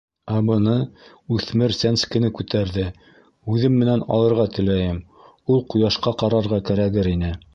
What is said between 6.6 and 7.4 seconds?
кәрәгер ине.